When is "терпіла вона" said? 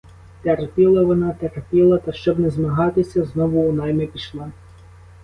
0.41-1.31